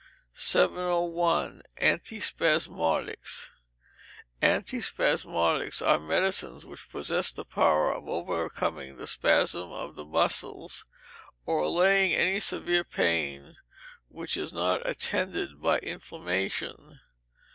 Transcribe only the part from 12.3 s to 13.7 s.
severe pain